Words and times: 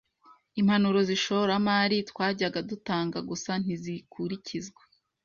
Impanuro 0.59 0.99
zishoramari 1.09 1.97
twajyaga 2.09 2.59
dutanga 2.69 3.17
gusa 3.29 3.51
ntizikurikizwa. 3.63 4.81